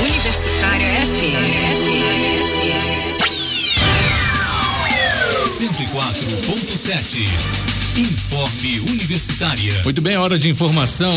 [0.00, 2.44] Universitária FM.
[5.58, 7.28] 104.7.
[7.98, 9.82] Informe Universitária.
[9.84, 11.12] Muito bem, hora de informação.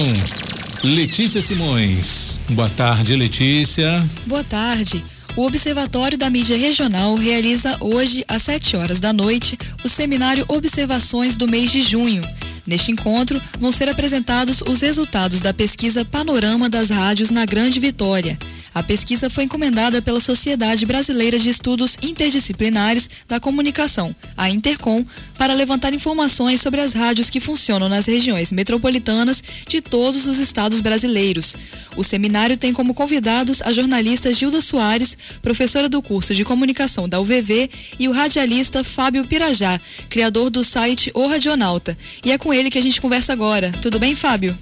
[0.84, 2.42] Letícia Simões.
[2.50, 4.04] Boa tarde, Letícia.
[4.26, 5.06] Boa tarde.
[5.36, 11.38] O Observatório da Mídia Regional realiza hoje, às 7 horas da noite, o seminário Observações
[11.38, 12.24] do mês de junho.
[12.68, 18.38] Neste encontro, vão ser apresentados os resultados da pesquisa Panorama das Rádios na Grande Vitória.
[18.76, 25.04] A pesquisa foi encomendada pela Sociedade Brasileira de Estudos Interdisciplinares da Comunicação, a Intercom,
[25.38, 30.82] para levantar informações sobre as rádios que funcionam nas regiões metropolitanas de todos os estados
[30.82, 31.56] brasileiros.
[31.98, 37.20] O seminário tem como convidados a jornalista Gilda Soares, professora do curso de comunicação da
[37.20, 37.68] UVV,
[38.00, 41.98] e o radialista Fábio Pirajá, criador do site O Radionauta.
[42.24, 43.72] E é com ele que a gente conversa agora.
[43.82, 44.56] Tudo bem, Fábio?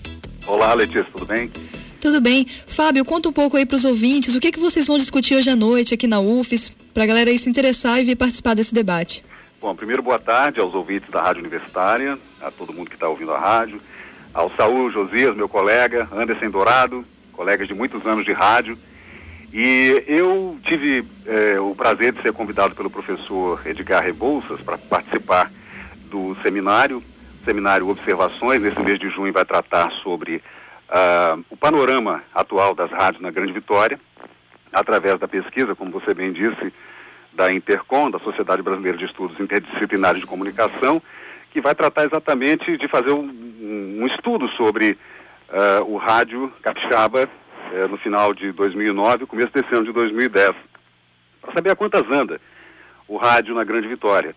[0.47, 1.51] Olá, Letícia, tudo bem?
[1.99, 2.47] Tudo bem.
[2.67, 5.49] Fábio, conta um pouco aí para os ouvintes o que, que vocês vão discutir hoje
[5.49, 8.73] à noite aqui na UFES, para a galera aí se interessar e vir participar desse
[8.73, 9.21] debate.
[9.59, 13.33] Bom, primeiro boa tarde aos ouvintes da Rádio Universitária, a todo mundo que está ouvindo
[13.33, 13.81] a rádio,
[14.33, 17.05] ao Saúl Josias, meu colega, Anderson Dourado,
[17.35, 18.77] colegas de muitos anos de rádio.
[19.53, 25.51] E eu tive eh, o prazer de ser convidado pelo professor Edgar Rebouças para participar
[26.09, 27.03] do seminário,
[27.43, 30.37] seminário Observações, nesse mês de junho vai tratar sobre
[30.89, 33.99] uh, o panorama atual das rádios na Grande Vitória,
[34.73, 36.73] através da pesquisa, como você bem disse,
[37.33, 41.01] da Intercom, da Sociedade Brasileira de Estudos Interdisciplinares de Comunicação,
[41.51, 44.97] que vai tratar exatamente de fazer um, um estudo sobre
[45.49, 50.55] uh, o rádio capixaba uh, no final de 2009, começo desse ano de 2010,
[51.41, 52.39] para saber a quantas anda
[53.07, 54.35] o rádio na Grande Vitória.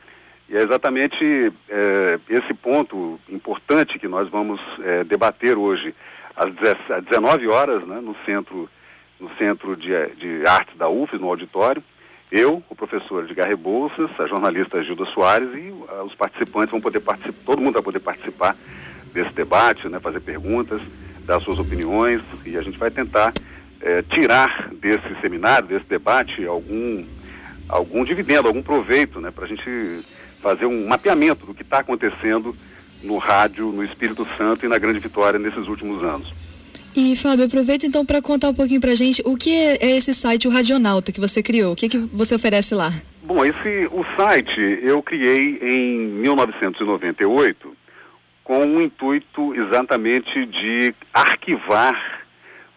[0.48, 4.58] E é exatamente eh, esse ponto importante que nós vamos
[5.06, 5.94] debater hoje
[6.34, 8.68] às 19 horas, né, no centro,
[9.20, 11.82] no centro de, de artes da UFES, no auditório.
[12.30, 17.00] Eu, o professor Edgar Rebouças, a jornalista Gilda Soares e uh, os participantes vão poder
[17.00, 18.54] participar, todo mundo vai poder participar
[19.18, 20.80] desse debate, né, fazer perguntas,
[21.26, 23.32] dar suas opiniões e a gente vai tentar
[23.80, 27.04] eh, tirar desse seminário, desse debate, algum,
[27.68, 30.04] algum dividendo, algum proveito, né, para a gente
[30.40, 32.54] fazer um mapeamento do que está acontecendo
[33.02, 36.32] no rádio, no Espírito Santo e na Grande Vitória nesses últimos anos.
[36.94, 40.14] E Fábio, aproveita então para contar um pouquinho para a gente o que é esse
[40.14, 41.72] site, o Radionauta, que você criou.
[41.72, 42.92] O que, que você oferece lá?
[43.22, 47.77] Bom, esse, o site eu criei em 1998
[48.48, 52.22] com o intuito exatamente de arquivar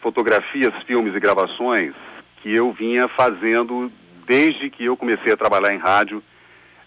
[0.01, 1.93] fotografias, filmes e gravações
[2.41, 3.89] que eu vinha fazendo
[4.27, 6.21] desde que eu comecei a trabalhar em rádio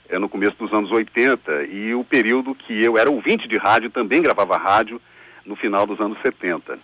[0.06, 3.89] é, no começo dos anos 80 e o período que eu era ouvinte de rádio,
[3.89, 5.01] também gravava rádio
[5.47, 6.78] no final dos anos 70.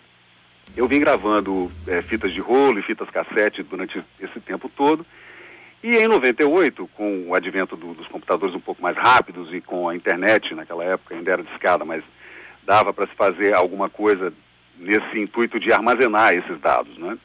[0.74, 5.04] Eu vim gravando é, fitas de rolo e fitas cassete durante esse tempo todo.
[5.82, 9.88] E em 98, com o advento do, dos computadores um pouco mais rápidos e com
[9.88, 12.04] a internet, naquela época ainda era discada, mas
[12.64, 14.32] dava para se fazer alguma coisa
[14.78, 16.96] nesse intuito de armazenar esses dados.
[16.98, 17.16] Né?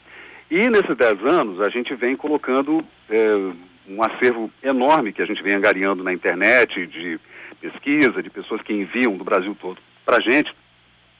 [0.50, 3.52] E nesses 10 anos a gente vem colocando é,
[3.90, 7.20] um acervo enorme que a gente vem angariando na internet, de
[7.60, 10.54] pesquisa, de pessoas que enviam do Brasil todo para a gente,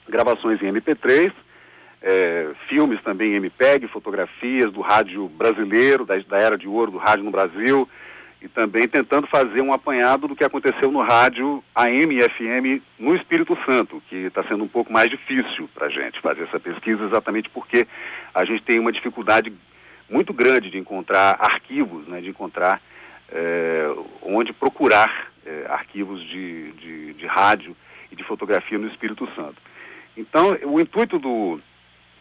[0.08, 1.32] gravações em MP3,
[2.02, 7.24] é, filmes também MPEG, fotografias do rádio brasileiro, da, da era de ouro do rádio
[7.24, 7.88] no Brasil,
[8.40, 13.16] e também tentando fazer um apanhado do que aconteceu no rádio AM e FM no
[13.16, 17.04] Espírito Santo, que está sendo um pouco mais difícil para a gente fazer essa pesquisa,
[17.04, 17.86] exatamente porque
[18.34, 19.52] a gente tem uma dificuldade
[20.08, 22.80] muito grande de encontrar arquivos, né, de encontrar
[23.30, 23.88] é,
[24.22, 27.76] onde procurar é, arquivos de, de, de, rádio
[28.12, 29.56] e de fotografia no Espírito Santo.
[30.16, 31.60] Então, o intuito do,